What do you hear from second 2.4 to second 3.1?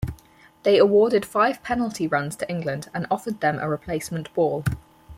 England and